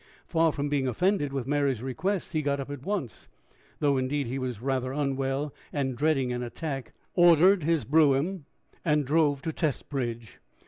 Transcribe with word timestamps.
Far 0.25 0.51
from 0.51 0.67
being 0.67 0.87
offended 0.87 1.31
with 1.31 1.45
Mary's 1.45 1.83
request, 1.83 2.33
he 2.33 2.41
got 2.41 2.59
up 2.59 2.71
at 2.71 2.81
once, 2.83 3.27
though 3.77 3.97
indeed 3.97 4.25
he 4.25 4.39
was 4.39 4.59
rather 4.59 4.91
unwell 4.93 5.53
and 5.71 5.95
dreading 5.95 6.33
an 6.33 6.41
attack, 6.41 6.93
ordered 7.13 7.61
his 7.61 7.85
brougham, 7.85 8.45
and 8.83 9.05
drove 9.05 9.43
to 9.43 9.51
Testbridge. 9.53 10.39